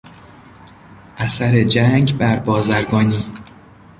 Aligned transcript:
اثر 1.17 1.63
جنگ 1.63 2.17
بر 2.17 2.39
بازرگانی 2.39 3.25